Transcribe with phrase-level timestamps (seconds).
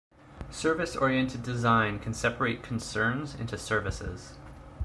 [0.49, 4.33] Service-oriented design can separate concerns into services.